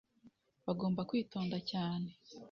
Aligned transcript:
bagomba 0.65 1.01
kwitonda 1.09 1.57
cyane 1.71 2.09